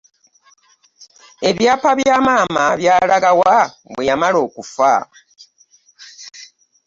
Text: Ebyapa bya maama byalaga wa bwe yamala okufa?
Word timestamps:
Ebyapa 1.49 1.89
bya 1.99 2.17
maama 2.25 2.65
byalaga 2.79 3.31
wa 3.41 3.57
bwe 3.93 4.03
yamala 4.09 4.37
okufa? 4.47 4.93